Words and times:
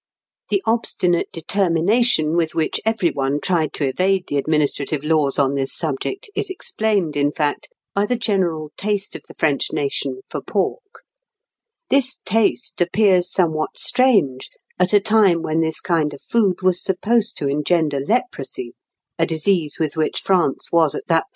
The 0.49 0.63
obstinate 0.65 1.27
determination 1.31 2.35
with 2.35 2.55
which 2.55 2.81
every 2.85 3.11
one 3.11 3.39
tried 3.39 3.71
to 3.73 3.85
evade 3.87 4.23
the 4.27 4.37
administrative 4.37 5.03
laws 5.03 5.37
on 5.37 5.53
this 5.53 5.75
subject, 5.77 6.27
is 6.35 6.49
explained, 6.49 7.15
in 7.15 7.31
fact, 7.31 7.67
by 7.93 8.07
the 8.07 8.15
general 8.15 8.71
taste 8.75 9.15
of 9.15 9.21
the 9.27 9.35
French 9.35 9.71
nation 9.71 10.21
for 10.27 10.41
pork. 10.41 11.03
This 11.91 12.17
taste 12.25 12.81
appears 12.81 13.31
somewhat 13.31 13.77
strange 13.77 14.49
at 14.79 14.91
a 14.91 14.99
time 14.99 15.43
when 15.43 15.59
this 15.59 15.79
kind 15.79 16.15
of 16.15 16.21
food 16.23 16.63
was 16.63 16.83
supposed 16.83 17.37
to 17.37 17.47
engender 17.47 17.99
leprosy, 17.99 18.73
a 19.19 19.27
disease 19.27 19.77
with 19.79 19.95
which 19.95 20.21
France 20.21 20.71
was 20.71 20.95
at 20.95 20.95
that 20.95 20.95
time 20.95 20.95
overrun. 20.95 20.95
[Illustration: 20.95 21.05
Fig. 21.09 21.17
86. 21.17 21.29